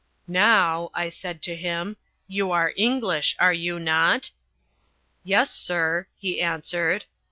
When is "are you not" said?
3.37-4.31